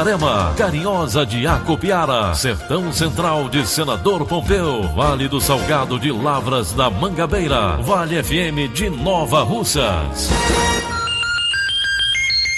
[0.00, 6.88] Itarema, Carinhosa de Acopiara, Sertão Central de Senador Pompeu, Vale do Salgado de Lavras da
[6.88, 10.30] Mangabeira, Vale FM de Nova Russas.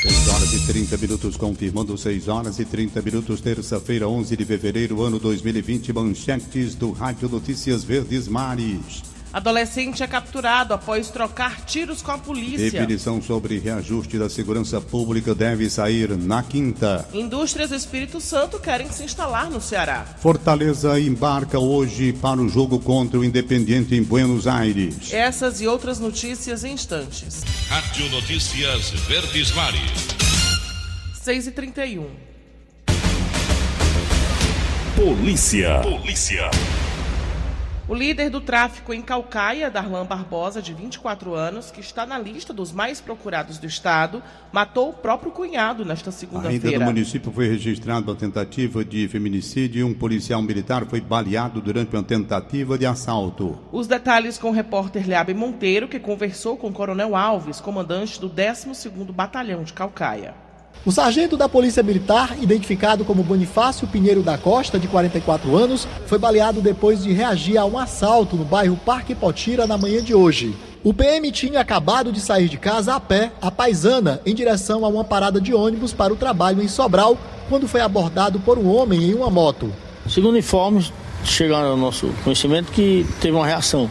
[0.02, 5.02] 6 horas e 30 minutos, confirmando 6 horas e 30 minutos, terça-feira, 11 de fevereiro,
[5.02, 9.11] ano 2020, manchetes do Rádio Notícias Verdes Mares.
[9.32, 12.70] Adolescente é capturado após trocar tiros com a polícia.
[12.70, 17.08] Definição sobre reajuste da segurança pública deve sair na quinta.
[17.14, 20.04] Indústrias do Espírito Santo querem se instalar no Ceará.
[20.18, 25.12] Fortaleza embarca hoje para o jogo contra o Independiente em Buenos Aires.
[25.12, 27.42] Essas e outras notícias em instantes.
[27.68, 29.80] Rádio Notícias Verdes Mares.
[31.22, 32.06] 6 e 31
[34.96, 35.80] Polícia.
[35.80, 36.50] Polícia.
[37.92, 42.50] O líder do tráfico em Calcaia, Darlan Barbosa, de 24 anos, que está na lista
[42.50, 46.68] dos mais procurados do estado, matou o próprio cunhado nesta segunda-feira.
[46.68, 51.60] Ainda no município foi registrada uma tentativa de feminicídio e um policial militar foi baleado
[51.60, 53.58] durante uma tentativa de assalto.
[53.70, 58.30] Os detalhes com o repórter Leabe Monteiro, que conversou com o Coronel Alves, comandante do
[58.30, 60.34] 12º Batalhão de Calcaia.
[60.84, 66.18] O sargento da Polícia Militar, identificado como Bonifácio Pinheiro da Costa, de 44 anos, foi
[66.18, 70.56] baleado depois de reagir a um assalto no bairro Parque Potira na manhã de hoje.
[70.82, 74.88] O PM tinha acabado de sair de casa a pé, a paisana, em direção a
[74.88, 77.16] uma parada de ônibus para o trabalho em Sobral,
[77.48, 79.72] quando foi abordado por um homem em uma moto.
[80.08, 80.92] Segundo informes,
[81.24, 83.88] chegaram ao nosso conhecimento que teve uma reação.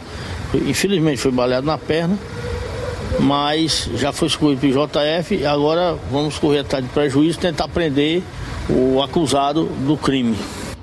[0.52, 2.18] Infelizmente foi baleado na perna
[3.20, 8.22] mas já foi escolhido pelo JF, agora vamos correr atrás de prejuízo tentar prender
[8.68, 10.36] o acusado do crime.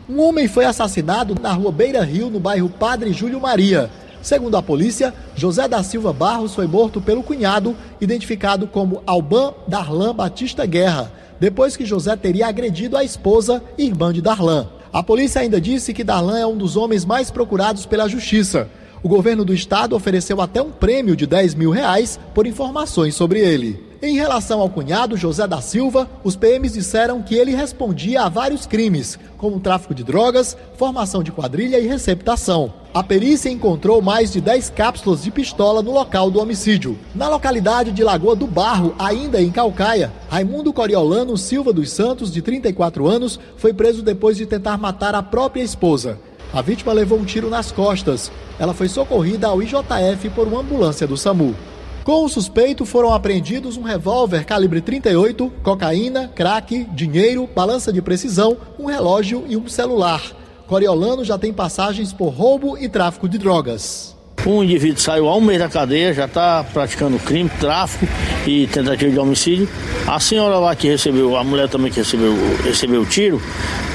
[0.07, 3.89] Um homem foi assassinado na rua Beira Rio, no bairro Padre Júlio Maria.
[4.21, 10.13] Segundo a polícia, José da Silva Barros foi morto pelo cunhado, identificado como Alban Darlan
[10.13, 14.67] Batista Guerra, depois que José teria agredido a esposa, irmã de Darlan.
[14.91, 18.67] A polícia ainda disse que Darlan é um dos homens mais procurados pela justiça
[19.01, 23.39] o governo do estado ofereceu até um prêmio de 10 mil reais por informações sobre
[23.39, 23.89] ele.
[24.01, 28.65] Em relação ao cunhado José da Silva, os PMs disseram que ele respondia a vários
[28.65, 32.73] crimes, como tráfico de drogas, formação de quadrilha e receptação.
[32.93, 36.97] A perícia encontrou mais de 10 cápsulas de pistola no local do homicídio.
[37.13, 42.41] Na localidade de Lagoa do Barro, ainda em Calcaia, Raimundo Coriolano Silva dos Santos, de
[42.41, 46.17] 34 anos, foi preso depois de tentar matar a própria esposa.
[46.51, 48.31] A vítima levou um tiro nas costas.
[48.57, 51.55] Ela foi socorrida ao IJF por uma ambulância do SAMU.
[52.03, 58.57] Com o suspeito foram apreendidos um revólver calibre 38, cocaína, crack, dinheiro, balança de precisão,
[58.79, 60.23] um relógio e um celular.
[60.65, 64.18] Coriolano já tem passagens por roubo e tráfico de drogas.
[64.45, 68.07] Um indivíduo saiu há um mês da cadeia, já está praticando crime, tráfico
[68.47, 69.67] e tentativa de homicídio.
[70.07, 72.33] A senhora lá que recebeu, a mulher também que recebeu,
[72.63, 73.41] recebeu o tiro,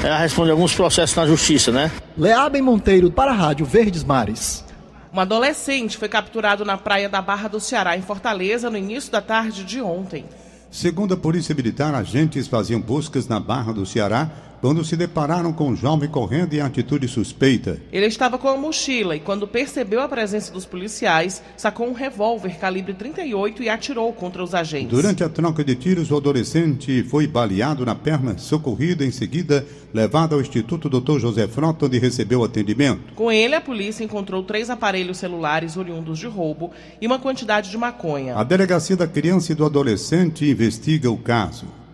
[0.03, 1.91] ela responde alguns processos na justiça, né?
[2.15, 4.63] Leabem Monteiro para a Rádio Verdes Mares.
[5.11, 9.21] Um adolescente foi capturado na praia da Barra do Ceará, em Fortaleza, no início da
[9.21, 10.25] tarde de ontem.
[10.69, 14.29] Segundo a Polícia Militar, agentes faziam buscas na Barra do Ceará
[14.65, 17.79] quando se depararam com um jovem correndo em atitude suspeita.
[17.91, 22.57] Ele estava com a mochila e, quando percebeu a presença dos policiais, sacou um revólver
[22.57, 24.89] calibre 38 e atirou contra os agentes.
[24.89, 29.63] Durante a troca de tiros, o adolescente foi baleado na perna, socorrido em seguida,
[29.93, 31.19] levado ao Instituto Dr.
[31.19, 33.13] José Frota, onde recebeu atendimento.
[33.13, 37.77] Com ele, a polícia encontrou três aparelhos celulares oriundos de roubo e uma quantidade de
[37.77, 38.35] maconha.
[38.35, 41.84] A delegacia da criança e do adolescente investiga o caso.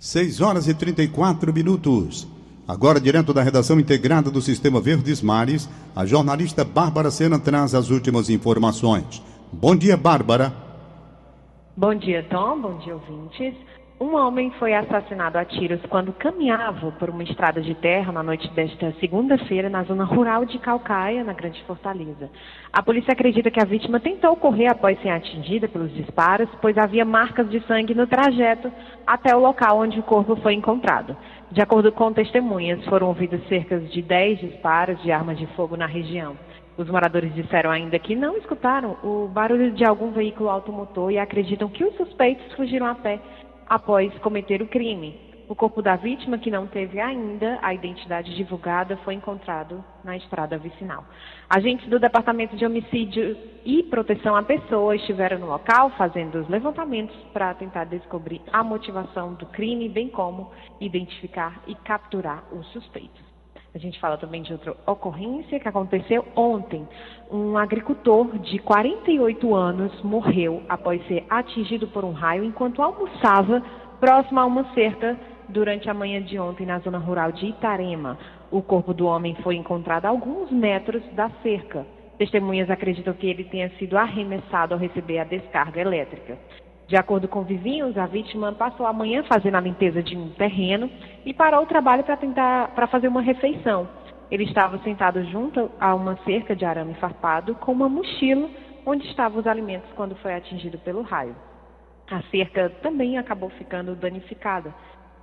[0.00, 2.26] 6 horas e 34 minutos.
[2.66, 7.90] Agora, direto da redação integrada do Sistema Verdes Mares, a jornalista Bárbara Sena traz as
[7.90, 9.22] últimas informações.
[9.52, 10.54] Bom dia, Bárbara.
[11.76, 12.62] Bom dia, Tom.
[12.62, 13.54] Bom dia, ouvintes.
[14.02, 18.48] Um homem foi assassinado a tiros quando caminhava por uma estrada de terra na noite
[18.52, 22.30] desta segunda-feira na zona rural de Calcaia, na Grande Fortaleza.
[22.72, 27.04] A polícia acredita que a vítima tentou correr após ser atingida pelos disparos, pois havia
[27.04, 28.72] marcas de sangue no trajeto
[29.06, 31.14] até o local onde o corpo foi encontrado.
[31.52, 35.84] De acordo com testemunhas, foram ouvidos cerca de 10 disparos de armas de fogo na
[35.84, 36.38] região.
[36.78, 41.68] Os moradores disseram ainda que não escutaram o barulho de algum veículo automotor e acreditam
[41.68, 43.20] que os suspeitos fugiram a pé
[43.70, 45.30] após cometer o crime.
[45.48, 50.58] O corpo da vítima, que não teve ainda a identidade divulgada, foi encontrado na estrada
[50.58, 51.04] vicinal.
[51.48, 57.16] Agentes do Departamento de Homicídio e Proteção à Pessoa estiveram no local fazendo os levantamentos
[57.32, 60.50] para tentar descobrir a motivação do crime, bem como
[60.80, 63.29] identificar e capturar os suspeitos.
[63.72, 66.86] A gente fala também de outra ocorrência que aconteceu ontem.
[67.30, 73.62] Um agricultor de 48 anos morreu após ser atingido por um raio enquanto almoçava
[74.00, 75.16] próximo a uma cerca
[75.48, 78.18] durante a manhã de ontem na zona rural de Itarema.
[78.50, 81.86] O corpo do homem foi encontrado a alguns metros da cerca.
[82.18, 86.36] Testemunhas acreditam que ele tenha sido arremessado ao receber a descarga elétrica.
[86.90, 90.90] De acordo com vizinhos, a vítima passou a manhã fazendo a limpeza de um terreno
[91.24, 93.88] e parou o trabalho para tentar para fazer uma refeição.
[94.28, 98.50] Ele estava sentado junto a uma cerca de arame farpado com uma mochila
[98.84, 101.36] onde estavam os alimentos quando foi atingido pelo raio.
[102.10, 104.74] A cerca também acabou ficando danificada.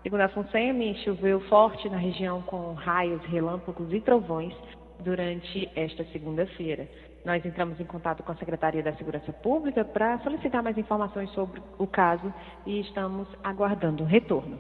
[0.04, 4.54] Segundo a FUNSEMI, choveu forte na região com raios, relâmpagos e trovões
[5.02, 6.88] durante esta segunda-feira.
[7.28, 11.62] Nós entramos em contato com a Secretaria da Segurança Pública para solicitar mais informações sobre
[11.78, 12.34] o caso
[12.66, 14.58] e estamos aguardando o retorno.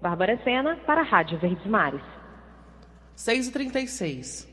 [0.00, 2.00] Bárbara Sena, para a Rádio Verdes Mares.
[3.16, 4.46] 6h36.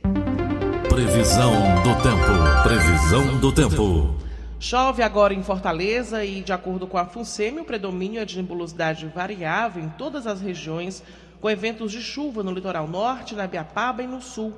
[0.89, 1.51] Previsão
[1.83, 2.63] do tempo.
[2.63, 4.17] Previsão do tempo.
[4.59, 9.05] Chove agora em Fortaleza e, de acordo com a FUNSEMI, o predomínio é de nebulosidade
[9.05, 11.03] variável em todas as regiões,
[11.39, 14.51] com eventos de chuva no litoral norte, na Biapaba e no sul.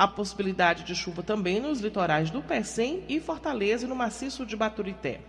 [0.00, 5.20] Há possibilidade de chuva também nos litorais do Pecém e Fortaleza no maciço de Baturité.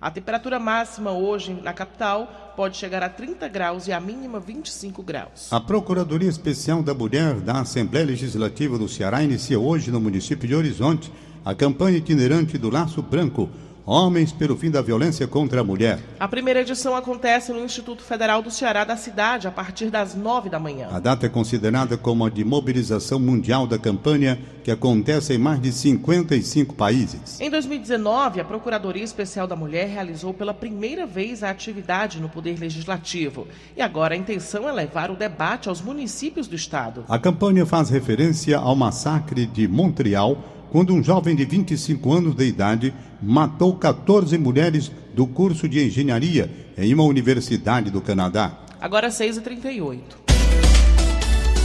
[0.00, 5.02] A temperatura máxima hoje na capital pode chegar a 30 graus e a mínima 25
[5.02, 5.52] graus.
[5.52, 10.54] A Procuradoria Especial da Mulher da Assembleia Legislativa do Ceará inicia hoje no município de
[10.54, 11.12] Horizonte
[11.44, 13.50] a campanha itinerante do Laço Branco,
[13.86, 15.98] Homens pelo Fim da Violência contra a Mulher.
[16.18, 20.48] A primeira edição acontece no Instituto Federal do Ceará da cidade, a partir das nove
[20.48, 20.88] da manhã.
[20.90, 25.60] A data é considerada como a de mobilização mundial da campanha, que acontece em mais
[25.60, 27.38] de 55 países.
[27.38, 32.58] Em 2019, a Procuradoria Especial da Mulher realizou pela primeira vez a atividade no Poder
[32.58, 33.46] Legislativo.
[33.76, 37.04] E agora a intenção é levar o debate aos municípios do Estado.
[37.06, 40.42] A campanha faz referência ao massacre de Montreal
[40.74, 42.92] quando um jovem de 25 anos de idade
[43.22, 48.58] matou 14 mulheres do curso de engenharia em uma universidade do Canadá.
[48.80, 50.00] Agora 6h38.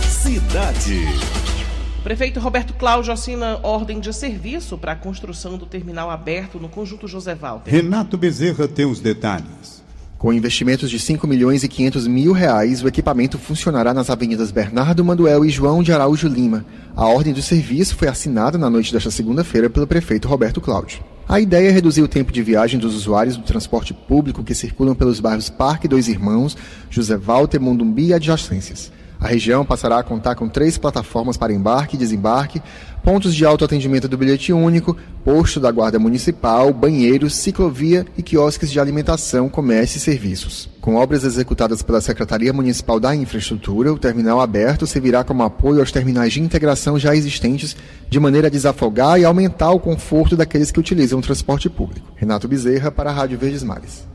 [0.08, 1.00] Cidade.
[1.98, 6.70] O prefeito Roberto Cláudio assina ordem de serviço para a construção do terminal aberto no
[6.70, 7.72] Conjunto José Walter.
[7.72, 9.84] Renato Bezerra tem os detalhes.
[10.20, 15.02] Com investimentos de 5 milhões e 500 mil reais, o equipamento funcionará nas avenidas Bernardo
[15.02, 16.66] Manuel e João de Araújo Lima.
[16.94, 21.02] A ordem do serviço foi assinada na noite desta segunda-feira pelo prefeito Roberto Cláudio.
[21.26, 24.94] A ideia é reduzir o tempo de viagem dos usuários do transporte público que circulam
[24.94, 26.58] pelos bairros Parque Dois Irmãos,
[26.90, 28.92] José Walter, Mondumbi e adjacências.
[29.20, 32.62] A região passará a contar com três plataformas para embarque e desembarque,
[33.04, 34.96] pontos de autoatendimento do bilhete único,
[35.26, 40.70] posto da Guarda Municipal, banheiros, ciclovia e quiosques de alimentação, comércio e serviços.
[40.80, 45.92] Com obras executadas pela Secretaria Municipal da Infraestrutura, o terminal aberto servirá como apoio aos
[45.92, 47.76] terminais de integração já existentes,
[48.10, 52.08] de maneira a desafogar e aumentar o conforto daqueles que utilizam o transporte público.
[52.16, 54.08] Renato Bezerra, para a Rádio Verdes Mares.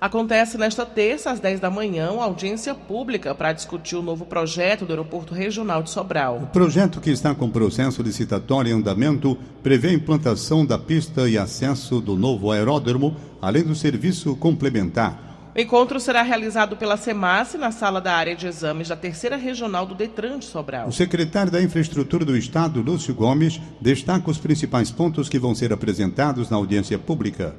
[0.00, 4.86] Acontece nesta terça, às 10 da manhã, uma audiência pública para discutir o novo projeto
[4.86, 6.36] do Aeroporto Regional de Sobral.
[6.36, 11.36] O projeto que está com processo licitatório em andamento prevê a implantação da pista e
[11.36, 15.50] acesso do novo aeródromo, além do serviço complementar.
[15.56, 19.84] O encontro será realizado pela SEMAS na sala da área de exames da Terceira Regional
[19.84, 20.86] do Detran de Sobral.
[20.86, 25.72] O secretário da Infraestrutura do Estado, Lúcio Gomes, destaca os principais pontos que vão ser
[25.72, 27.56] apresentados na audiência pública.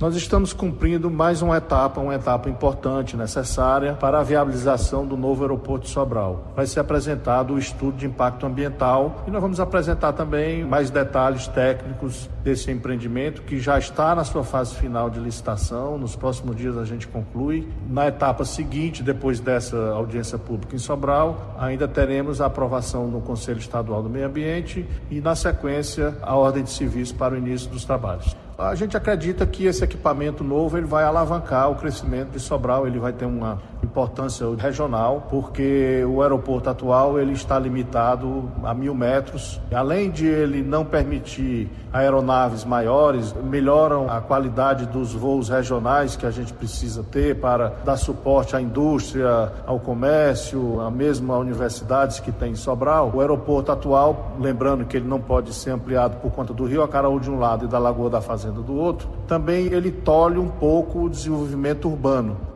[0.00, 5.42] Nós estamos cumprindo mais uma etapa, uma etapa importante, necessária para a viabilização do novo
[5.42, 6.54] aeroporto de Sobral.
[6.56, 11.46] Vai ser apresentado o estudo de impacto ambiental e nós vamos apresentar também mais detalhes
[11.48, 15.98] técnicos desse empreendimento que já está na sua fase final de licitação.
[15.98, 17.68] Nos próximos dias a gente conclui.
[17.86, 23.58] Na etapa seguinte, depois dessa audiência pública em Sobral, ainda teremos a aprovação no Conselho
[23.58, 27.84] Estadual do Meio Ambiente e, na sequência, a ordem de serviço para o início dos
[27.84, 28.34] trabalhos.
[28.60, 32.98] A gente acredita que esse equipamento novo ele vai alavancar o crescimento de Sobral, ele
[32.98, 39.58] vai ter uma importância regional, porque o aeroporto atual ele está limitado a mil metros.
[39.72, 46.30] Além de ele não permitir aeronaves maiores, melhoram a qualidade dos voos regionais que a
[46.30, 52.52] gente precisa ter para dar suporte à indústria, ao comércio, a mesma universidades que tem
[52.52, 53.10] em Sobral.
[53.14, 57.18] O aeroporto atual, lembrando que ele não pode ser ampliado por conta do Rio Acaraú
[57.18, 61.04] de um lado e da Lagoa da Fazenda do outro, também ele tolhe um pouco
[61.04, 62.50] o desenvolvimento urbano.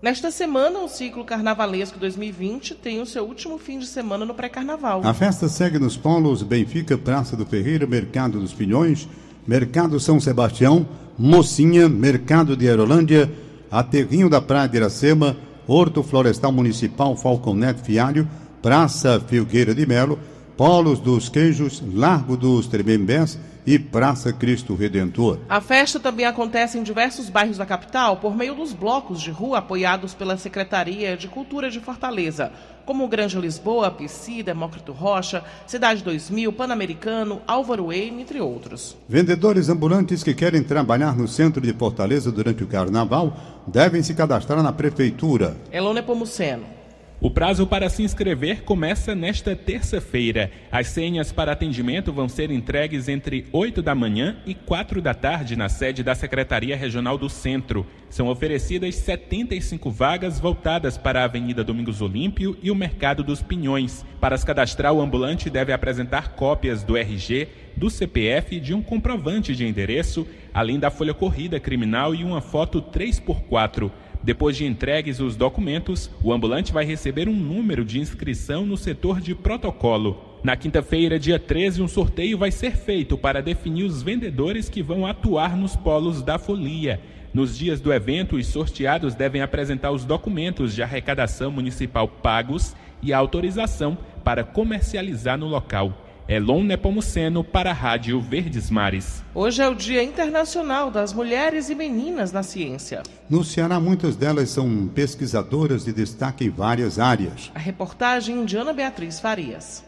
[0.00, 5.00] Nesta semana, o ciclo carnavalesco 2020 tem o seu último fim de semana no pré-carnaval.
[5.04, 9.08] A festa segue nos polos Benfica, Praça do Ferreira, Mercado dos Pinhões,
[9.44, 10.86] Mercado São Sebastião,
[11.18, 13.28] Mocinha, Mercado de Aerolândia,
[13.70, 15.36] Aterrinho da Praia de Iracema,
[15.66, 18.28] Horto Florestal Municipal Falconete Fialho,
[18.62, 20.18] Praça Filgueira de Melo,
[20.56, 23.36] Polos dos Queijos, Largo dos Tremembés
[23.68, 25.40] e Praça Cristo Redentor.
[25.46, 29.58] A festa também acontece em diversos bairros da capital por meio dos blocos de rua
[29.58, 32.50] apoiados pela Secretaria de Cultura de Fortaleza,
[32.86, 38.96] como o Grande Lisboa, Pici, Demócrito Rocha, Cidade 2000, Pan-Americano, Álvaro Eime, entre outros.
[39.06, 44.62] Vendedores ambulantes que querem trabalhar no centro de Fortaleza durante o carnaval devem se cadastrar
[44.62, 45.54] na prefeitura.
[45.70, 46.77] Elone Pomuceno.
[47.20, 50.52] O prazo para se inscrever começa nesta terça-feira.
[50.70, 55.56] As senhas para atendimento vão ser entregues entre 8 da manhã e 4 da tarde
[55.56, 57.84] na sede da Secretaria Regional do Centro.
[58.08, 64.06] São oferecidas 75 vagas voltadas para a Avenida Domingos Olímpio e o Mercado dos Pinhões.
[64.20, 68.80] Para se cadastrar, o ambulante deve apresentar cópias do RG, do CPF e de um
[68.80, 73.90] comprovante de endereço, além da folha corrida criminal e uma foto 3x4.
[74.28, 79.22] Depois de entregues os documentos, o ambulante vai receber um número de inscrição no setor
[79.22, 80.22] de protocolo.
[80.44, 85.06] Na quinta-feira, dia 13, um sorteio vai ser feito para definir os vendedores que vão
[85.06, 87.00] atuar nos polos da folia.
[87.32, 93.14] Nos dias do evento, os sorteados devem apresentar os documentos de arrecadação municipal pagos e
[93.14, 96.07] autorização para comercializar no local.
[96.28, 99.24] Elon Nepomuceno para a Rádio Verdes Mares.
[99.34, 103.02] Hoje é o Dia Internacional das Mulheres e Meninas na Ciência.
[103.30, 107.50] No Ceará, muitas delas são pesquisadoras de destaque em várias áreas.
[107.54, 109.82] A reportagem de Ana Beatriz Farias.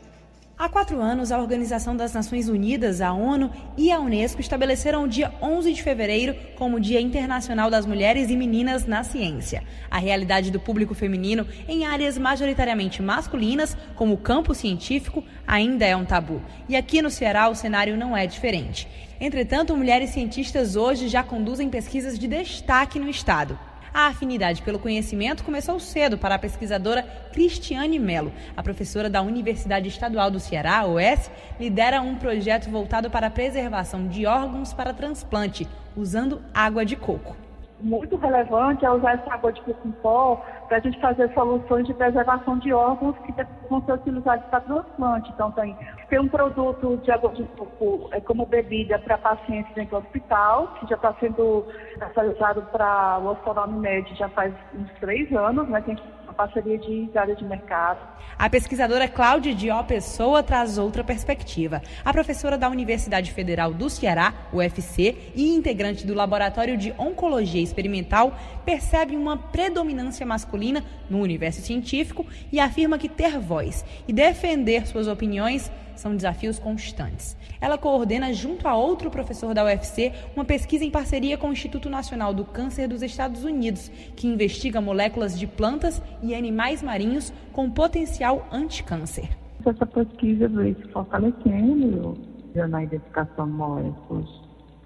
[0.61, 5.09] Há quatro anos, a Organização das Nações Unidas, a ONU e a Unesco estabeleceram o
[5.09, 9.65] dia 11 de fevereiro como Dia Internacional das Mulheres e Meninas na Ciência.
[9.91, 15.97] A realidade do público feminino em áreas majoritariamente masculinas, como o campo científico, ainda é
[15.97, 16.43] um tabu.
[16.69, 18.87] E aqui no Ceará o cenário não é diferente.
[19.19, 23.59] Entretanto, mulheres cientistas hoje já conduzem pesquisas de destaque no estado.
[23.93, 28.33] A afinidade pelo conhecimento começou cedo para a pesquisadora Cristiane Melo.
[28.57, 34.07] A professora da Universidade Estadual do Ceará, UES, lidera um projeto voltado para a preservação
[34.07, 35.67] de órgãos para transplante,
[35.97, 37.37] usando água de coco
[37.83, 41.87] muito relevante é usar essa água de coco em pó para a gente fazer soluções
[41.87, 43.33] de preservação de órgãos que
[43.69, 45.31] vão ser utilizados para transplante.
[45.31, 45.77] Então, tem,
[46.11, 50.75] tem um produto de água de coco é, como bebida para pacientes dentro do hospital,
[50.81, 51.65] que já está sendo
[51.95, 55.81] comercializado para o Hospital Unimed já faz uns três anos, né?
[55.83, 55.97] Tem
[56.41, 57.99] parceria de área de mercado.
[58.39, 61.83] A pesquisadora Cláudia Dió Pessoa traz outra perspectiva.
[62.03, 68.33] A professora da Universidade Federal do Ceará, UFC, e integrante do Laboratório de Oncologia Experimental,
[68.65, 75.09] percebe uma predominância masculina no universo científico e afirma que ter voz e defender suas
[75.09, 77.37] opiniões são desafios constantes.
[77.61, 81.91] Ela coordena, junto a outro professor da UFC, uma pesquisa em parceria com o Instituto
[81.91, 87.71] Nacional do Câncer dos Estados Unidos, que investiga moléculas de plantas e animais marinhos com
[87.71, 89.29] potencial anticâncer.
[89.65, 92.17] Essa pesquisa veio se fortalecendo
[92.55, 94.29] na identificação de moléculas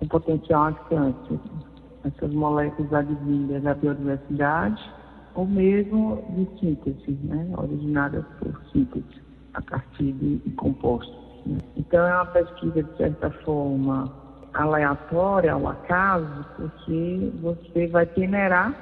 [0.01, 1.39] com potencial anticâncer.
[2.05, 4.83] Essas moléculas advindas da biodiversidade
[5.35, 9.24] ou mesmo de síntese, né, originadas por síntese
[9.55, 11.15] a partir de, compostos.
[11.47, 11.59] Né?
[11.77, 14.13] Então, é uma pesquisa, de certa forma,
[14.53, 18.75] aleatória, ao acaso, porque você vai peneirar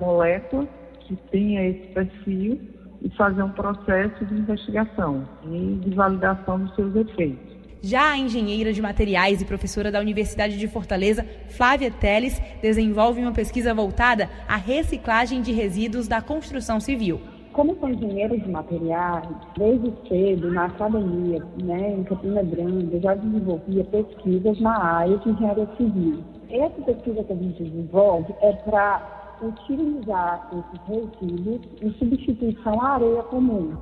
[0.00, 0.68] moléculas
[1.00, 2.60] que tenha esse perfil
[3.02, 7.56] e fazer um processo de investigação e de validação dos seus efeitos.
[7.82, 13.32] Já a engenheira de materiais e professora da Universidade de Fortaleza, Flávia Teles, desenvolve uma
[13.32, 17.20] pesquisa voltada à reciclagem de resíduos da construção civil.
[17.56, 23.14] Como sou engenheiro de materiais, desde cedo na academia, né, em Campina Grande, eu já
[23.14, 26.22] desenvolvia pesquisas na área de engenharia civil.
[26.50, 33.22] Essa pesquisa que a gente desenvolve é para utilizar esses resíduos em substituição à areia
[33.22, 33.74] comum.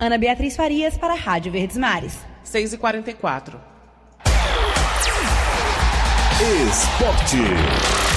[0.00, 2.26] Ana Beatriz Farias para a Rádio Verdes Mares.
[2.44, 3.54] 6h44.
[6.68, 8.09] Esporte.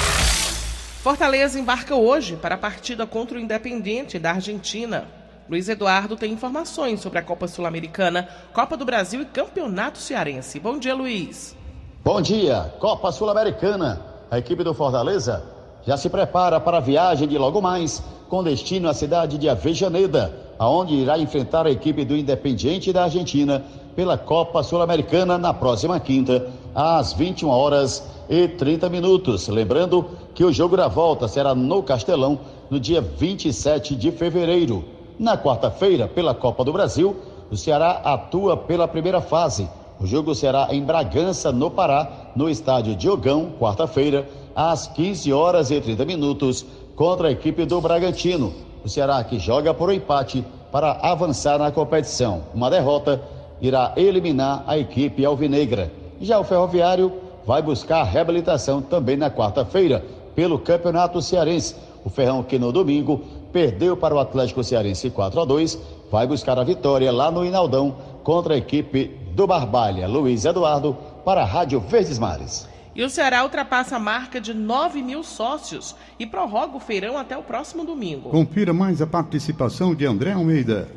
[1.03, 5.03] Fortaleza embarca hoje para a partida contra o Independente da Argentina.
[5.49, 10.61] Luiz Eduardo tem informações sobre a Copa Sul-Americana, Copa do Brasil e Campeonato Cearense.
[10.61, 11.57] Bom dia, Luiz.
[12.05, 14.01] Bom dia, Copa Sul-Americana.
[14.31, 15.43] A equipe do Fortaleza
[15.85, 20.33] já se prepara para a viagem de logo mais, com destino à cidade de Avejaneda,
[20.57, 23.61] aonde irá enfrentar a equipe do Independiente da Argentina
[23.93, 29.47] pela Copa Sul-Americana na próxima quinta, às 21 horas e 30 minutos.
[29.47, 32.39] Lembrando que o jogo da volta será no Castelão
[32.69, 34.83] no dia 27 de fevereiro.
[35.19, 37.15] Na quarta-feira, pela Copa do Brasil,
[37.51, 39.69] o Ceará atua pela primeira fase.
[39.99, 45.79] O jogo será em Bragança, no Pará, no estádio Diogão, quarta-feira, às 15 horas e
[45.79, 46.65] 30 minutos,
[46.95, 48.51] contra a equipe do Bragantino.
[48.83, 52.43] O Ceará que joga por um empate para avançar na competição.
[52.53, 53.21] Uma derrota
[53.61, 56.02] irá eliminar a equipe alvinegra.
[56.21, 57.11] Já o Ferroviário
[57.45, 60.03] vai buscar reabilitação também na quarta-feira
[60.35, 61.75] pelo Campeonato Cearense.
[62.05, 65.79] O Ferrão que no domingo perdeu para o Atlético Cearense 4 a 2,
[66.11, 70.07] vai buscar a vitória lá no Inaldão contra a equipe do Barbalha.
[70.07, 72.67] Luiz Eduardo para a Rádio Verdes Mares.
[72.95, 77.35] E o Ceará ultrapassa a marca de 9 mil sócios e prorroga o feirão até
[77.35, 78.29] o próximo domingo.
[78.29, 80.87] Confira mais a participação de André Almeida.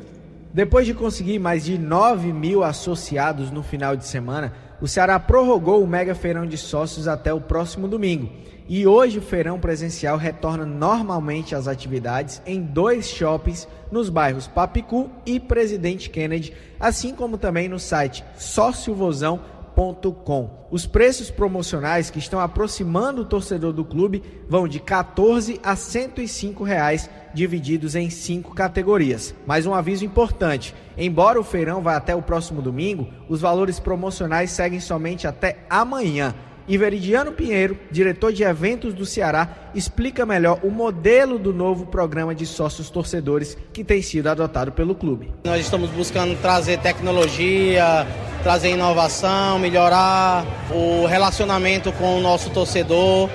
[0.53, 5.83] Depois de conseguir mais de 9 mil associados no final de semana, o Ceará prorrogou
[5.83, 8.29] o mega feirão de sócios até o próximo domingo.
[8.69, 15.09] E hoje o feirão presencial retorna normalmente às atividades em dois shoppings nos bairros Papicu
[15.25, 18.25] e Presidente Kennedy, assim como também no site
[20.71, 26.63] Os preços promocionais que estão aproximando o torcedor do clube vão de 14 a 105
[26.63, 29.35] reais, divididos em cinco categorias.
[29.45, 34.49] Mais um aviso importante: embora o feirão vá até o próximo domingo, os valores promocionais
[34.49, 36.33] seguem somente até amanhã.
[36.67, 42.35] E Veridiano Pinheiro, diretor de eventos do Ceará, explica melhor o modelo do novo programa
[42.35, 45.31] de sócios torcedores que tem sido adotado pelo clube.
[45.45, 48.05] Nós estamos buscando trazer tecnologia,
[48.43, 53.29] trazer inovação, melhorar o relacionamento com o nosso torcedor.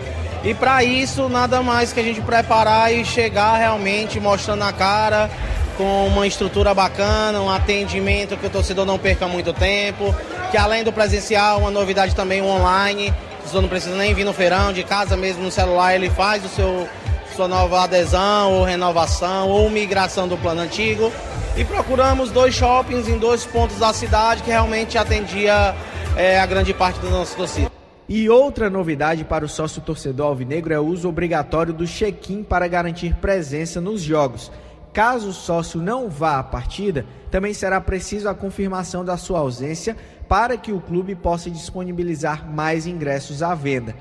[0.45, 5.31] E para isso, nada mais que a gente preparar e chegar realmente mostrando a cara,
[5.79, 10.14] com uma estrutura bacana, um atendimento que o torcedor não perca muito tempo,
[10.53, 13.09] que além do presencial, uma novidade também online.
[13.09, 16.45] O torcedor não precisa nem vir no feirão, de casa mesmo no celular, ele faz
[16.45, 16.87] o seu
[17.35, 21.11] sua nova adesão ou renovação ou migração do plano antigo.
[21.57, 25.75] E procuramos dois shoppings em dois pontos da cidade que realmente atendia
[26.15, 27.73] é, a grande parte da nossa torcida.
[28.07, 32.69] E outra novidade para o sócio torcedor alvinegro é o uso obrigatório do check-in para
[32.69, 34.53] garantir presença nos jogos.
[34.92, 39.96] Caso o sócio não vá à partida, também será preciso a confirmação da sua ausência
[40.28, 43.94] para que o clube possa disponibilizar mais ingressos à venda.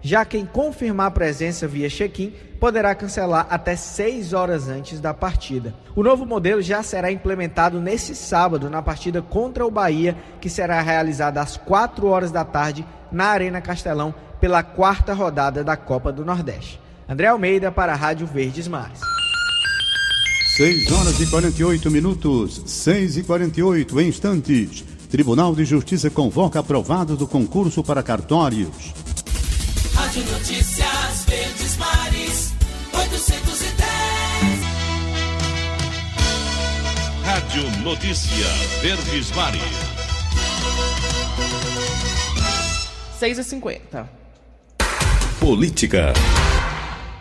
[0.00, 5.74] Já quem confirmar presença via check-in poderá cancelar até 6 horas antes da partida.
[5.94, 10.80] O novo modelo já será implementado nesse sábado na partida contra o Bahia, que será
[10.80, 16.24] realizada às 4 horas da tarde na Arena Castelão pela quarta rodada da Copa do
[16.24, 16.80] Nordeste.
[17.08, 19.00] André Almeida para a Rádio Verdes Mares.
[20.58, 24.84] 6 horas e 48 minutos, 6 e 48 em instantes.
[25.08, 28.92] Tribunal de Justiça convoca aprovado do concurso para cartórios.
[29.94, 32.52] Rádio Notícias Verdes Mares,
[32.92, 33.78] 810.
[37.22, 38.46] Rádio Notícia
[38.82, 39.62] Verdes Mares.
[43.20, 44.10] 6 e 50
[45.38, 46.12] Política.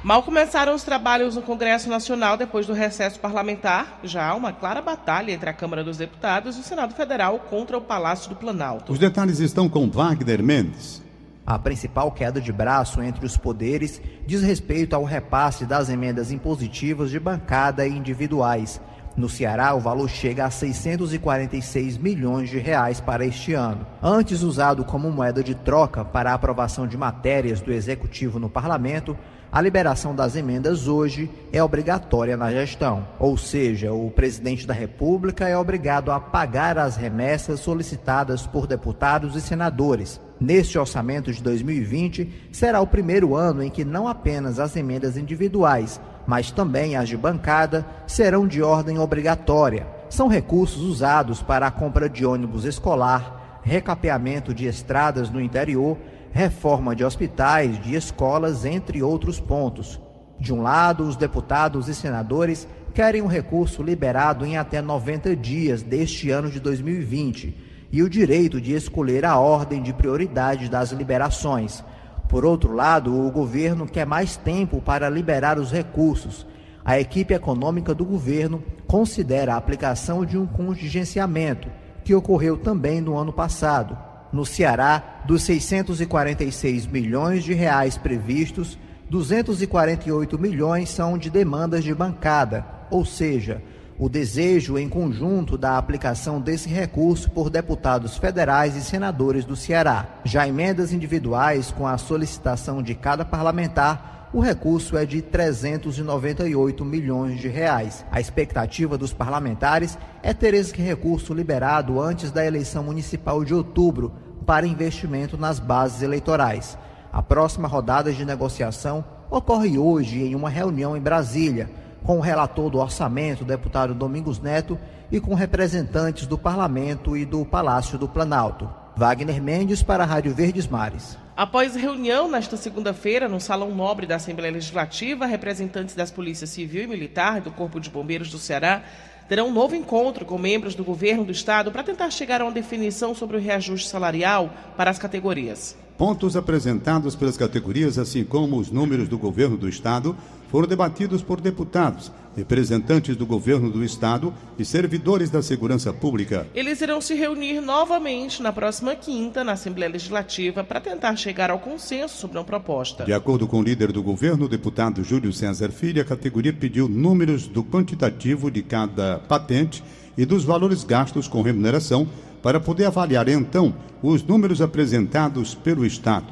[0.07, 4.81] Mal começaram os trabalhos no Congresso Nacional depois do recesso parlamentar, já há uma clara
[4.81, 8.93] batalha entre a Câmara dos Deputados e o Senado Federal contra o Palácio do Planalto.
[8.93, 11.03] Os detalhes estão com Wagner Mendes.
[11.45, 17.09] A principal queda de braço entre os poderes diz respeito ao repasse das emendas impositivas
[17.09, 18.79] de bancada e individuais.
[19.17, 23.85] No Ceará, o valor chega a 646 milhões de reais para este ano.
[24.01, 29.17] Antes usado como moeda de troca para a aprovação de matérias do executivo no parlamento,
[29.49, 35.47] a liberação das emendas hoje é obrigatória na gestão, ou seja, o presidente da República
[35.47, 40.19] é obrigado a pagar as remessas solicitadas por deputados e senadores.
[40.39, 45.99] Neste orçamento de 2020, será o primeiro ano em que não apenas as emendas individuais,
[46.27, 49.87] mas também as de bancada serão de ordem obrigatória.
[50.09, 55.97] São recursos usados para a compra de ônibus escolar, recapeamento de estradas no interior
[56.37, 59.99] reforma de hospitais, de escolas, entre outros pontos.
[60.39, 65.81] De um lado, os deputados e senadores querem um recurso liberado em até 90 dias
[65.81, 71.83] deste ano de 2020 e o direito de escolher a ordem de prioridade das liberações.
[72.29, 76.45] Por outro lado, o governo quer mais tempo para liberar os recursos.
[76.85, 81.67] A equipe econômica do governo considera a aplicação de um contingenciamento,
[82.03, 83.97] que ocorreu também no ano passado.
[84.37, 88.77] No Ceará, dos 646 milhões de reais previstos,
[89.09, 93.63] 248 milhões são de demandas de bancada, ou seja,
[93.97, 100.05] o desejo em conjunto da aplicação desse recurso por deputados federais e senadores do Ceará.
[100.23, 107.39] Já emendas individuais, com a solicitação de cada parlamentar, o recurso é de 398 milhões
[107.39, 108.05] de reais.
[108.11, 114.26] A expectativa dos parlamentares é ter esse recurso liberado antes da eleição municipal de outubro
[114.47, 116.77] para investimento nas bases eleitorais.
[117.11, 121.69] A próxima rodada de negociação ocorre hoje em uma reunião em Brasília
[122.03, 124.79] com o relator do orçamento, o deputado Domingos Neto,
[125.11, 128.69] e com representantes do Parlamento e do Palácio do Planalto.
[128.95, 131.17] Wagner Mendes para a Rádio Verdes Mares.
[131.35, 136.87] Após reunião nesta segunda-feira no Salão Nobre da Assembleia Legislativa, representantes das Polícias Civil e
[136.87, 138.81] Militar e do Corpo de Bombeiros do Ceará
[139.27, 142.51] terão um novo encontro com membros do governo do estado para tentar chegar a uma
[142.51, 145.75] definição sobre o reajuste salarial para as categorias.
[145.97, 150.15] Pontos apresentados pelas categorias, assim como os números do governo do Estado,
[150.47, 156.45] foram debatidos por deputados, representantes do governo do Estado e servidores da segurança pública.
[156.53, 161.57] Eles irão se reunir novamente na próxima quinta, na Assembleia Legislativa, para tentar chegar ao
[161.57, 163.03] consenso sobre uma proposta.
[163.03, 166.87] De acordo com o líder do governo, o deputado Júlio César Filho, a categoria pediu
[166.87, 169.83] números do quantitativo de cada patente
[170.15, 172.07] e dos valores gastos com remuneração
[172.47, 176.27] para poder avaliar então os números apresentados pelo Estado.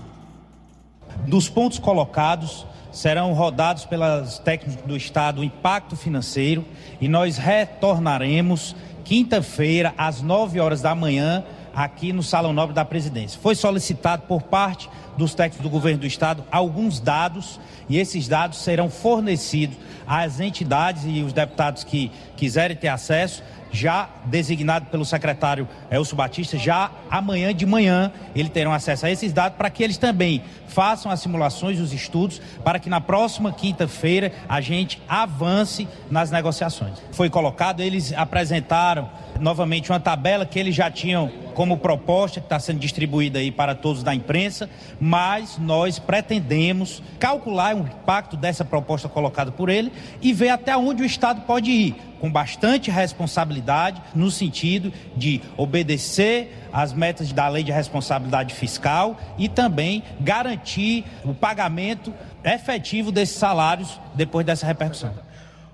[1.28, 6.63] Dos pontos colocados, serão rodados pelas técnicas do Estado o impacto financeiro
[7.01, 8.73] e nós retornaremos
[9.04, 11.43] quinta-feira às 9 horas da manhã
[11.75, 13.38] aqui no Salão Nobre da Presidência.
[13.41, 18.60] Foi solicitado por parte dos técnicos do governo do estado alguns dados e esses dados
[18.60, 19.75] serão fornecidos
[20.08, 23.43] às entidades e os deputados que quiserem ter acesso
[23.75, 29.31] já designado pelo secretário Elcio Batista, já amanhã de manhã eles terão acesso a esses
[29.33, 34.31] dados para que eles também façam as simulações, os estudos, para que na próxima quinta-feira
[34.49, 36.93] a gente avance nas negociações.
[37.11, 39.09] Foi colocado, eles apresentaram
[39.39, 43.74] novamente uma tabela que eles já tinham como proposta, que está sendo distribuída aí para
[43.74, 44.69] todos da imprensa,
[45.00, 51.02] mas nós pretendemos calcular o impacto dessa proposta colocada por ele e ver até onde
[51.02, 57.63] o Estado pode ir, com bastante responsabilidade, no sentido de obedecer às metas da lei
[57.63, 65.24] de responsabilidade fiscal e também garantir o pagamento efetivo desses salários depois dessa repercussão.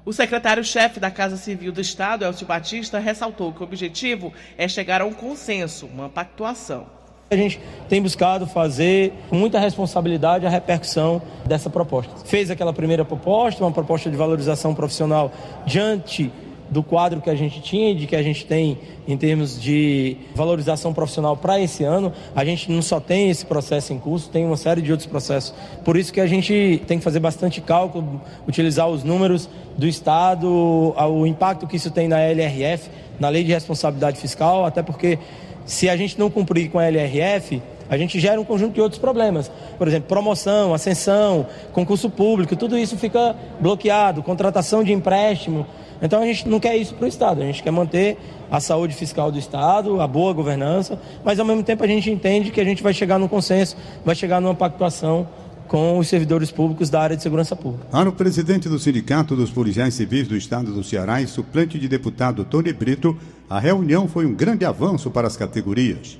[0.03, 4.99] O secretário-chefe da Casa Civil do Estado, Elcio Batista, ressaltou que o objetivo é chegar
[4.99, 6.87] a um consenso, uma pactuação.
[7.29, 12.13] A gente tem buscado fazer com muita responsabilidade a repercussão dessa proposta.
[12.25, 15.31] Fez aquela primeira proposta, uma proposta de valorização profissional
[15.67, 16.31] diante
[16.71, 20.15] do quadro que a gente tinha e de que a gente tem em termos de
[20.33, 22.13] valorização profissional para esse ano.
[22.33, 25.53] A gente não só tem esse processo em curso, tem uma série de outros processos.
[25.83, 30.47] Por isso que a gente tem que fazer bastante cálculo, utilizar os números do Estado,
[30.47, 35.19] o impacto que isso tem na LRF, na Lei de Responsabilidade Fiscal, até porque
[35.65, 38.99] se a gente não cumprir com a LRF, a gente gera um conjunto de outros
[38.99, 39.51] problemas.
[39.77, 45.67] Por exemplo, promoção, ascensão, concurso público, tudo isso fica bloqueado, contratação de empréstimo.
[46.01, 48.17] Então a gente não quer isso para o Estado, a gente quer manter
[48.49, 52.51] a saúde fiscal do Estado, a boa governança, mas ao mesmo tempo a gente entende
[52.51, 55.27] que a gente vai chegar num consenso, vai chegar numa pactuação
[55.67, 57.85] com os servidores públicos da área de segurança pública.
[57.89, 61.87] Para o presidente do Sindicato dos Policiais Civis do Estado do Ceará e suplente de
[61.87, 63.17] deputado Tony Brito,
[63.49, 66.19] a reunião foi um grande avanço para as categorias.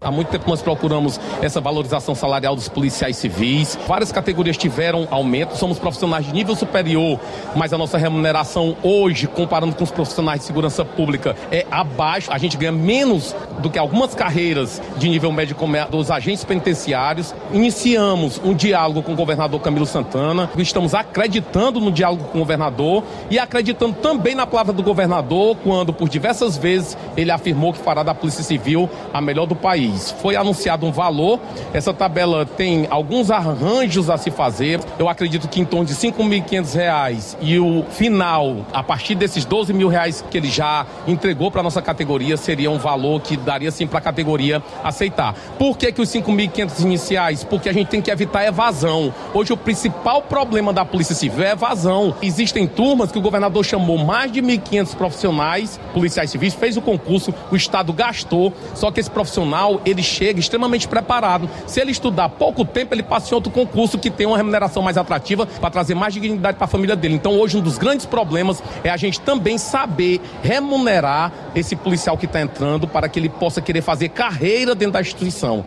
[0.00, 3.76] Há muito tempo nós procuramos essa valorização salarial dos policiais civis.
[3.88, 5.56] Várias categorias tiveram aumento.
[5.56, 7.18] Somos profissionais de nível superior,
[7.56, 12.32] mas a nossa remuneração hoje, comparando com os profissionais de segurança pública, é abaixo.
[12.32, 16.44] A gente ganha menos do que algumas carreiras de nível médio como é dos agentes
[16.44, 17.34] penitenciários.
[17.52, 20.48] Iniciamos um diálogo com o governador Camilo Santana.
[20.56, 25.92] Estamos acreditando no diálogo com o governador e acreditando também na palavra do governador, quando
[25.92, 29.87] por diversas vezes ele afirmou que fará da Polícia Civil a melhor do país
[30.20, 31.40] Foi anunciado um valor,
[31.72, 34.80] essa tabela tem alguns arranjos a se fazer.
[34.98, 39.72] Eu acredito que em torno de R$ 5.500 e o final, a partir desses 12
[39.72, 43.86] mil reais que ele já entregou para nossa categoria, seria um valor que daria sim
[43.86, 45.34] para a categoria aceitar.
[45.58, 47.44] Por que, que os 5.500 iniciais?
[47.44, 49.12] Porque a gente tem que evitar evasão.
[49.34, 52.14] Hoje o principal problema da Polícia Civil é evasão.
[52.22, 57.34] Existem turmas que o governador chamou mais de 1.500 profissionais, policiais civis, fez o concurso,
[57.50, 61.48] o Estado gastou, só que esse profissional ele chega extremamente preparado.
[61.66, 64.96] Se ele estudar pouco tempo, ele passa em outro concurso que tem uma remuneração mais
[64.96, 67.14] atrativa para trazer mais dignidade para a família dele.
[67.14, 72.26] Então, hoje, um dos grandes problemas é a gente também saber remunerar esse policial que
[72.26, 75.64] está entrando para que ele possa querer fazer carreira dentro da instituição.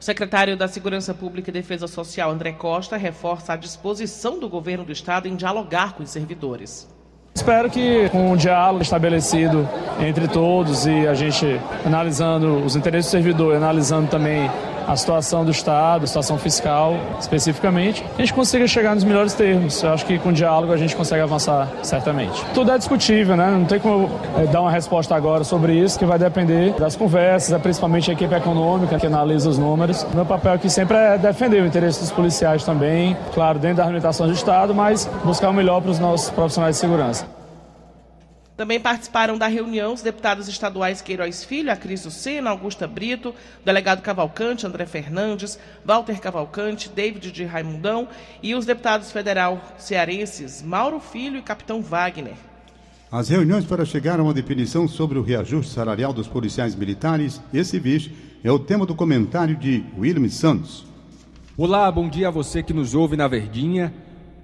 [0.00, 4.84] O secretário da Segurança Pública e Defesa Social, André Costa, reforça a disposição do governo
[4.84, 6.88] do estado em dialogar com os servidores.
[7.34, 9.68] Espero que com o diálogo estabelecido
[10.00, 14.50] entre todos e a gente analisando os interesses do servidor, analisando também
[14.88, 19.82] a situação do Estado, a situação fiscal especificamente, a gente consiga chegar nos melhores termos.
[19.82, 22.42] Eu acho que com diálogo a gente consegue avançar certamente.
[22.54, 23.50] Tudo é discutível, né?
[23.50, 27.52] Não tem como é, dar uma resposta agora sobre isso, que vai depender das conversas,
[27.52, 30.06] é principalmente a equipe econômica que analisa os números.
[30.14, 34.26] Meu papel aqui sempre é defender o interesse dos policiais também, claro, dentro da limitação
[34.26, 37.37] do Estado, mas buscar o melhor para os nossos profissionais de segurança.
[38.58, 43.32] Também participaram da reunião os deputados estaduais Queiroz Filho, Acriso Sena, Augusta Brito,
[43.64, 48.08] delegado Cavalcante, André Fernandes, Walter Cavalcante, David de Raimundão
[48.42, 52.34] e os deputados federal cearenses Mauro Filho e Capitão Wagner.
[53.12, 57.62] As reuniões para chegar a uma definição sobre o reajuste salarial dos policiais militares e
[57.62, 58.10] civis
[58.42, 60.84] é o tema do comentário de William Santos.
[61.56, 63.94] Olá, bom dia a você que nos ouve na Verdinha.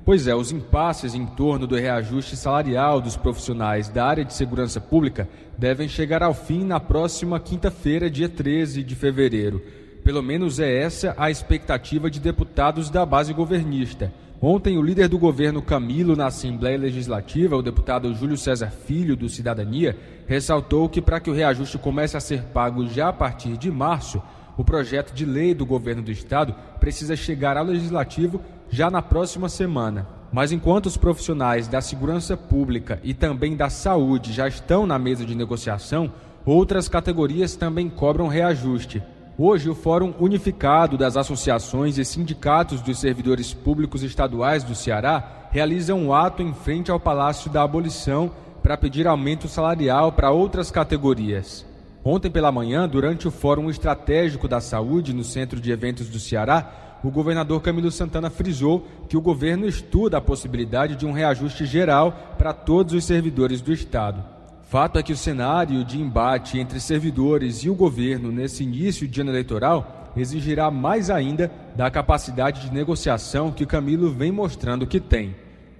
[0.05, 4.79] Pois é, os impasses em torno do reajuste salarial dos profissionais da área de segurança
[4.79, 9.63] pública devem chegar ao fim na próxima quinta-feira, dia 13 de fevereiro.
[10.05, 14.13] Pelo menos é essa a expectativa de deputados da base governista.
[14.43, 19.31] Ontem, o líder do governo Camilo na Assembleia Legislativa, o deputado Júlio César Filho, do
[19.31, 23.71] Cidadania, ressaltou que para que o reajuste comece a ser pago já a partir de
[23.71, 24.23] março,
[24.57, 29.49] o projeto de lei do governo do estado precisa chegar ao legislativo já na próxima
[29.49, 30.07] semana.
[30.33, 35.25] Mas enquanto os profissionais da segurança pública e também da saúde já estão na mesa
[35.25, 36.13] de negociação,
[36.45, 39.03] outras categorias também cobram reajuste.
[39.37, 45.95] Hoje, o Fórum Unificado das Associações e Sindicatos dos Servidores Públicos Estaduais do Ceará realiza
[45.95, 48.31] um ato em frente ao Palácio da Abolição
[48.63, 51.67] para pedir aumento salarial para outras categorias.
[52.05, 56.84] Ontem pela manhã, durante o Fórum Estratégico da Saúde no Centro de Eventos do Ceará,
[57.05, 62.35] o governador Camilo Santana frisou que o governo estuda a possibilidade de um reajuste geral
[62.39, 64.25] para todos os servidores do Estado.
[64.63, 69.21] Fato é que o cenário de embate entre servidores e o governo nesse início de
[69.21, 75.37] ano eleitoral exigirá mais ainda da capacidade de negociação que Camilo vem mostrando que tem.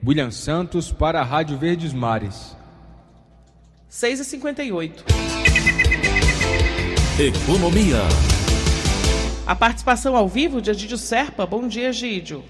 [0.07, 2.55] William Santos para a Rádio Verdes Mares.
[3.91, 5.05] 6h58.
[7.19, 8.44] Economia.
[9.47, 11.45] A participação ao vivo de Egídio Serpa.
[11.45, 12.43] Bom dia, Egídio.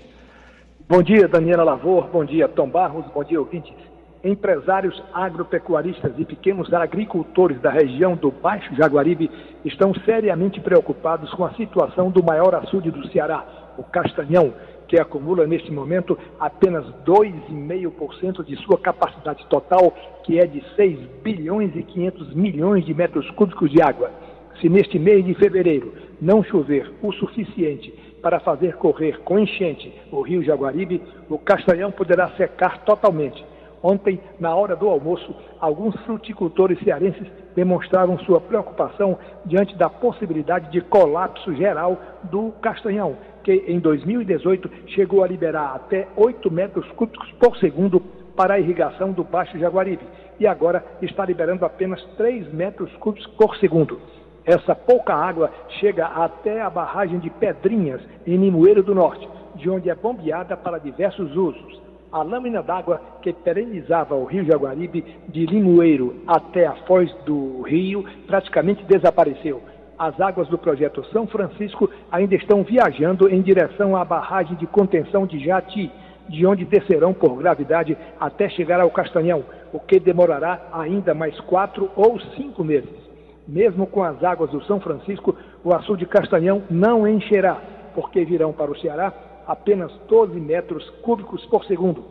[0.88, 2.06] Bom dia, Daniela Lavor.
[2.06, 3.04] Bom dia, Tom Barros.
[3.12, 3.74] Bom dia, ouvintes.
[4.22, 9.28] Empresários agropecuaristas e pequenos agricultores da região do Baixo Jaguaribe
[9.64, 13.44] estão seriamente preocupados com a situação do maior açude do Ceará,
[13.76, 14.54] o Castanhão,
[14.86, 21.74] que acumula neste momento apenas 2,5% de sua capacidade total, que é de 6 bilhões
[21.74, 24.12] e 500 milhões de metros cúbicos de água.
[24.60, 30.22] Se neste mês de fevereiro não chover o suficiente para fazer correr com enchente o
[30.22, 33.44] rio Jaguaribe, o Castanhão poderá secar totalmente.
[33.82, 40.80] Ontem, na hora do almoço, alguns fruticultores cearenses demonstraram sua preocupação diante da possibilidade de
[40.80, 47.58] colapso geral do Castanhão, que em 2018 chegou a liberar até 8 metros cúbicos por
[47.58, 48.00] segundo
[48.34, 50.04] para a irrigação do Baixo Jaguaribe
[50.40, 54.00] e agora está liberando apenas 3 metros cúbicos por segundo.
[54.46, 59.26] Essa pouca água chega até a barragem de Pedrinhas, em Limoeiro do Norte,
[59.56, 61.80] de onde é bombeada para diversos usos.
[62.12, 68.04] A lâmina d'água que perenizava o rio Jaguaribe de Limoeiro até a foz do rio
[68.26, 69.62] praticamente desapareceu.
[69.98, 75.26] As águas do projeto São Francisco ainda estão viajando em direção à barragem de contenção
[75.26, 75.90] de Jati,
[76.28, 81.90] de onde descerão por gravidade até chegar ao Castanhão, o que demorará ainda mais quatro
[81.96, 83.03] ou cinco meses.
[83.46, 87.60] Mesmo com as águas do São Francisco, o açude Castanhão não encherá,
[87.94, 89.12] porque virão para o Ceará
[89.46, 92.04] apenas 12 metros cúbicos por segundo,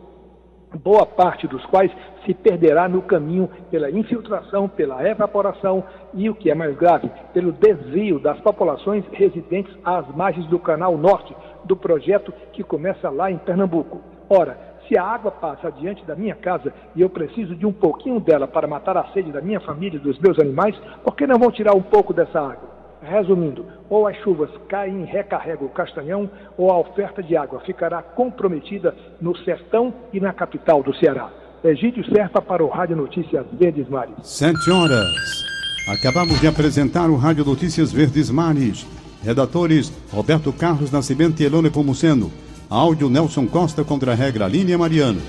[0.82, 1.90] boa parte dos quais
[2.24, 7.52] se perderá no caminho pela infiltração, pela evaporação e, o que é mais grave, pelo
[7.52, 13.38] desvio das populações residentes às margens do Canal Norte do projeto que começa lá em
[13.38, 14.00] Pernambuco.
[14.28, 18.20] Ora, se a água passa diante da minha casa e eu preciso de um pouquinho
[18.20, 21.38] dela para matar a sede da minha família e dos meus animais, por que não
[21.38, 22.74] vão tirar um pouco dessa água?
[23.02, 28.02] Resumindo, ou as chuvas caem e recarregam o Castanhão, ou a oferta de água ficará
[28.02, 31.30] comprometida no sertão e na capital do Ceará.
[31.62, 34.14] Egídio Serpa para o Rádio Notícias Verdes Mares.
[34.22, 35.44] Sete horas,
[35.86, 38.86] Acabamos de apresentar o Rádio Notícias Verdes Mares.
[39.22, 42.32] Redatores Roberto Carlos Nascimento e Elone Pomuceno.
[42.68, 45.20] Áudio Nelson Costa contra a regra Línia Mariano.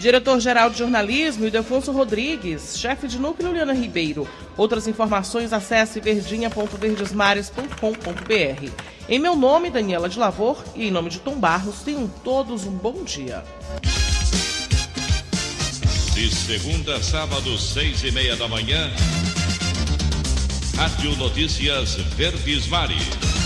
[0.00, 2.78] Diretor-geral de jornalismo, Ildefonso Rodrigues.
[2.78, 4.28] Chefe de núcleo, Liana Ribeiro.
[4.56, 8.70] Outras informações, acesse verdinha.verdesmares.com.br.
[9.08, 12.70] Em meu nome, Daniela de Lavor, e em nome de Tom Barros, tenham todos um
[12.70, 13.42] bom dia.
[16.14, 18.90] De segunda a sábado, seis e meia da manhã.
[20.76, 23.37] Rádio Notícias Verdes Mares.